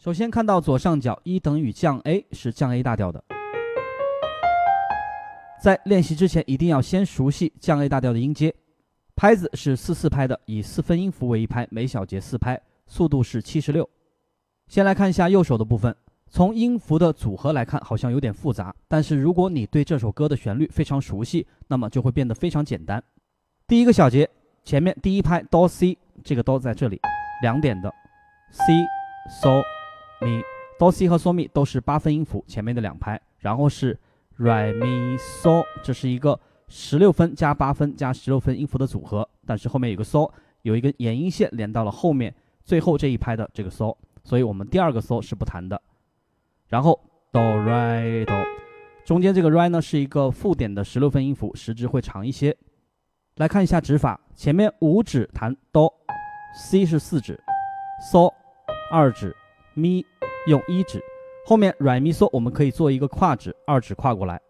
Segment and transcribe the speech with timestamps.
[0.00, 3.22] 首先看到左上角一等于降 A 是降 A 大调的，
[5.62, 8.54] 在练习之前一定要先熟悉降 A 大调的音阶。
[9.14, 13.86] 拍子是四四拍的，以四分音符为一拍，每小节四拍，速度是七十六。
[14.68, 15.94] 先来看一下右手的部分，
[16.30, 23.04] 从音符的组合来看，好像有点复杂，但是如果你对这首歌的旋律非常熟悉，那么就会变得非常简单。
[23.66, 24.26] 第一个小节
[24.64, 26.98] 前面第一拍哆 C，这个哆在这里，
[27.42, 27.92] 两点的
[28.50, 28.72] C、
[29.42, 29.62] 嗦、
[30.20, 30.42] 咪，
[30.78, 33.98] 哆 C 和嗦咪都是八分音符，前面的两拍，然后是
[34.38, 36.38] re、咪、嗦，这是一个。
[36.72, 40.30] 十六分加八分加十六分音符的组合，但是后面有个嗦，
[40.62, 43.92] 有一根延音线连到了后面最后这一拍的这个嗦，
[44.22, 45.82] 所以我们第二个嗦是不弹的。
[46.68, 47.00] 然后
[47.32, 48.36] 哆瑞哆，
[49.04, 52.56] 中间这个 re 呢是一个附点的十六分音符，时值会长一些。
[53.38, 55.92] 来看一下指法，前面五指弹哆
[56.54, 57.36] ，C 是四指，
[58.12, 58.32] 嗦
[58.92, 59.34] 二指，
[59.74, 60.04] 咪
[60.46, 61.02] 用一指，
[61.46, 64.40] 后面软咪嗦我们可以做一个跨指，二指跨过来。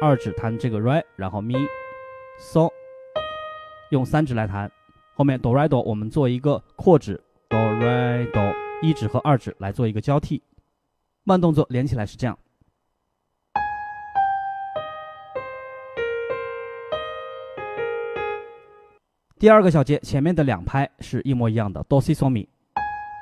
[0.00, 1.54] 二指弹这个 re，然后咪
[2.38, 2.68] ，so，
[3.90, 4.70] 用三指来弹，
[5.14, 7.20] 后面 do re do，我们做一个扩指。
[7.50, 8.40] do re do，
[8.82, 10.42] 一指和二指来做一个交替，
[11.22, 12.38] 慢动作连起来是这样。
[19.38, 22.48] 第二个小节前面的两拍是一模一样的哆西嗦咪。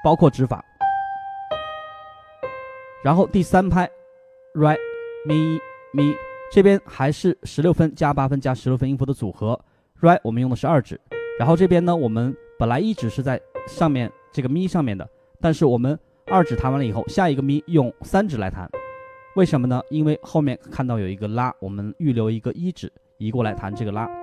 [0.03, 0.65] 包括指法，
[3.05, 3.89] 然后第三拍
[4.55, 4.77] re
[5.27, 5.59] mi
[5.95, 6.15] mi。
[6.51, 9.59] 这边还是十六分加八分加十六分音符的组合
[10.03, 11.01] ，re 我们用的是二指，
[11.39, 15.09] 然后这边呢，我们本来一指是在上面这个咪上面的，
[15.41, 18.69] 但是我们二指弹完了以后，下一个咪用三指来弹，
[19.35, 19.81] 为什么呢？
[19.89, 24.22] 因为后面看到有一个拉，我们预留一个一指移过来弹这个拉。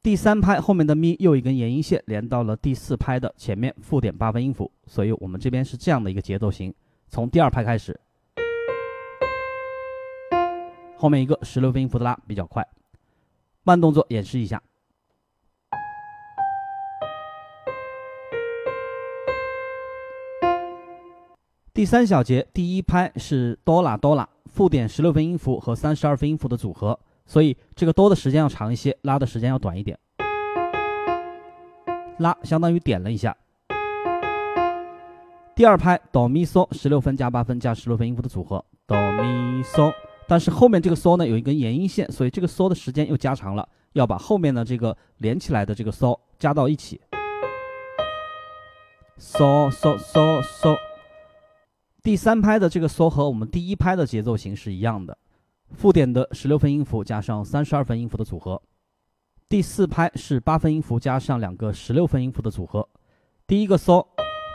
[0.00, 6.72] 第三拍后面的咪又一根延音线连到了第四拍的前面附点八分音符，所以我们这边是这样的一个节奏型，
[7.08, 7.98] 从第二拍开始。
[10.96, 12.66] 后面一个十六分音符的拉比较快，
[13.64, 14.62] 慢动作演示一下。
[21.74, 29.96] 第三小节第一拍是哆啦哆啦，附点十六分音符和三十二分音符的组合，所以这个哆的时间要长一些，拉的时间要短一点。
[32.18, 33.36] 拉相当于点了一下。
[35.54, 39.92] 第二拍哆咪嗦，十六分加八分加十六分音符的组合，哆咪嗦。
[40.26, 47.00] 但是后面这个嗦呢有一根延音线，所以这个嗦的时间又加长了，要把后面的这个连起来的这个嗦加到一起。
[49.18, 50.76] 嗦嗦嗦嗦，
[52.02, 55.18] 第三拍的这个嗦和我们第一拍的节奏型是一样的，
[55.72, 58.60] 附点的十六分音符加上三十二分音符的组合。
[59.48, 62.86] 第四拍是八分音符加上两个十六分音符的组合。
[63.46, 64.04] 第一个嗦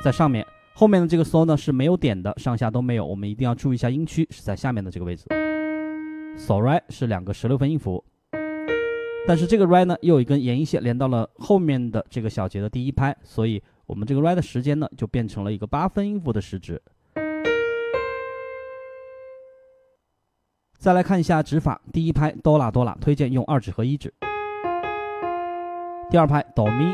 [0.04, 5.26] 在上面，后面的这个嗦呢是没有点的，上下都没有，我们一定要注意一下音区是在下面的这个位置。
[6.38, 8.04] So re 是两个十六分音符，
[9.28, 16.82] 但是这个 re 呢又有一根延音线连到了后面的这个小节的第一拍，所以我们这个 re 的时间呢就变成了一个八分音符的时值。
[20.84, 24.10] 再来看一下指法，第一拍哆啦哆啦，推荐用二指和一指；
[26.12, 26.94] 第二拍哆咪，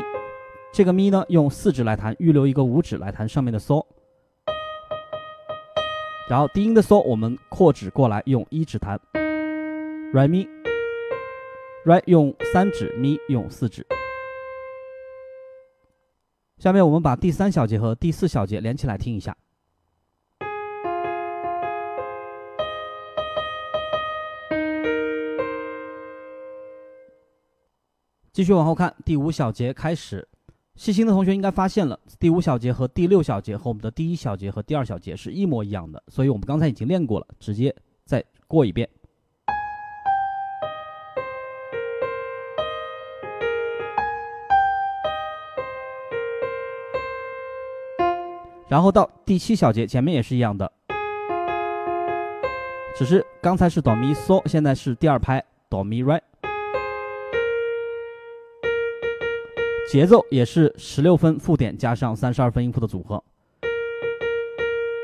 [0.72, 3.84] 这个咪呢用四指来弹，预留一个五指来弹上面的嗦。
[6.28, 8.96] 然后低音的嗦我们扩指过来用一指弹。
[10.14, 13.84] re mi，re 用三指咪用四指。
[16.58, 19.36] 下面我们把第三小节和第四小节连起来听一下。
[28.32, 30.26] 继续往后看，第五小节开始。
[30.76, 37.74] 细心的同学应该发现了，第五小节和第六小节和我们的第一小节和第二小节是一模一样的，所以我们刚才已经练过了，直接
[38.04, 38.88] 再过一遍。
[48.68, 50.70] 然后到第七小节，前面也是一样的，
[52.96, 56.20] 只是刚才是哆咪嗦，现在是第二拍哆咪 re，
[59.90, 63.20] 节奏也是十六分附点加上三十二分音符的组合，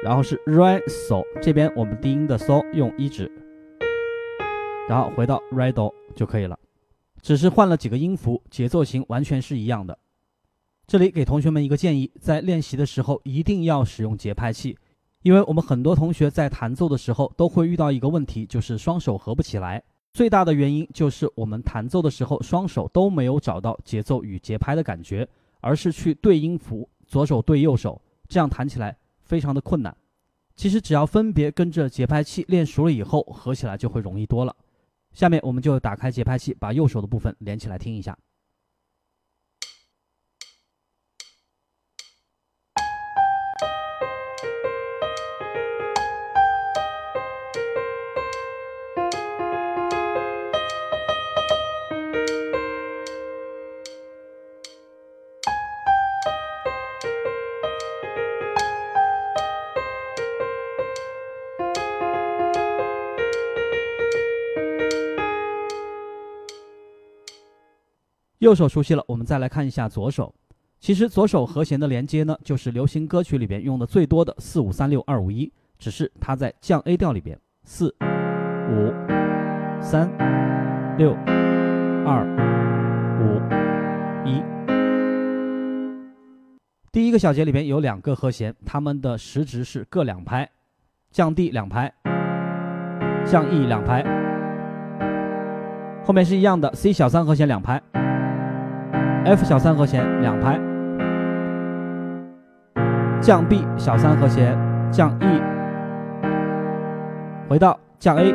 [0.05, 3.29] 然后是 re so，这边我们低音的 so 用一指，
[4.89, 6.57] 然后回到 re do 就可以了，
[7.21, 9.99] 只是换了几个音符，节奏型完全是一样的。
[10.87, 14.79] 这里给同学们一个建议，在练习的时候一定要使用节拍器，
[15.25, 19.83] 因为我们很多同学在弹奏的时候都会遇到一个问题，就是双手合不起来。
[20.17, 25.29] 最大的原因就是我们弹奏的时候双手都没有找到节奏与节拍的感觉，
[25.61, 29.95] 而是去对音符，左手对右手，这样弹起来非常的困难。
[30.55, 34.57] 其实只要分别跟着节拍器练熟了以后，合起来就会容易多了。
[35.13, 38.17] 下面我们就打开节拍器，把右手的部分连起来听一下。
[68.39, 70.35] 右手熟悉了，我们再来看一下左手。
[70.79, 77.89] 其实左手和弦的连接呢，就是流行歌曲里边用的最多的四五三六二五一，只是它在降 A 调里边，四
[78.69, 78.93] 五
[79.81, 80.07] 三
[80.99, 81.15] 六
[82.05, 82.27] 二
[83.23, 83.41] 五
[84.29, 84.43] 一。
[86.93, 90.47] 第一个小节里边有两个和弦，它们的时值是各两拍，
[91.11, 91.91] 降 D 两拍，
[93.25, 94.05] 降 E 两拍，
[96.05, 97.83] 后面是一样的，C 小三和弦两拍。
[99.27, 100.57] F 小三和弦两拍，
[103.21, 104.57] 降 B 小三和弦，
[104.93, 105.43] 降 E，
[107.49, 108.33] 回到降 A，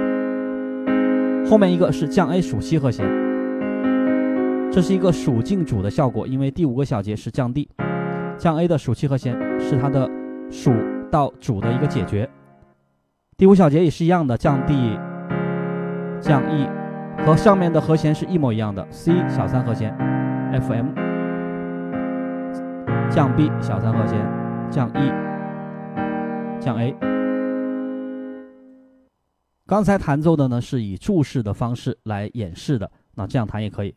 [1.49, 3.07] 后面一个是降 A 属七和弦，
[4.69, 7.69] 这是一个属进主的效果，因为第五个小节是降 D，
[8.37, 10.09] 降 A 的属七和弦是它的
[10.49, 10.73] 属
[11.09, 12.29] 到主的一个解决，
[13.37, 14.99] 第五小节也是一样的，降 D，
[16.19, 16.67] 降 E，
[17.25, 19.95] 和上面的和弦是一模一样的，C 小三和弦。
[20.53, 20.87] F M
[23.09, 24.19] 降 B 小三和弦，
[24.69, 25.11] 降 E
[26.59, 26.93] 降 A。
[29.65, 33.95] 刚才弹奏的呢是以注释的方式来演示的，那这样弹也可以。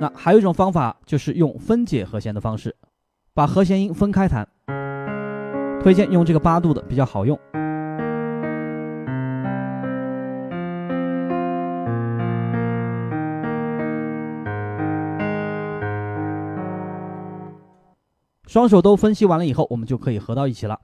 [0.00, 2.74] 那还有一种方法就是用分解和弦的方式，
[3.34, 4.48] 把和弦音分开弹。
[5.82, 7.38] 推荐用这个八度的比较好用。
[18.50, 20.80] 双手都分析完了以后，我们就可以合到一起了。